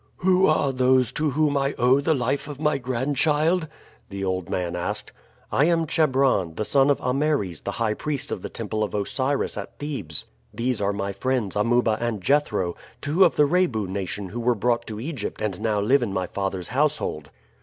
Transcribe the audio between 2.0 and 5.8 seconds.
the life of my grandchild?" the old man asked. "I